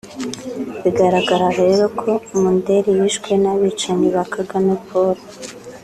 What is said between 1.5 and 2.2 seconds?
rero ko